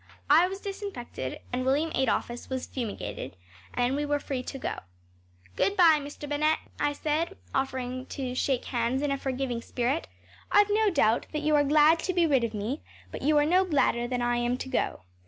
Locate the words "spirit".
9.61-10.07